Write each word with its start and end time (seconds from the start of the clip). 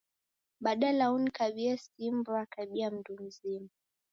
Badala 0.63 1.05
unikabie 1.15 1.71
simu 1.83 2.21
w'akabia 2.35 2.87
mundu 2.93 3.13
mzima 3.25 3.69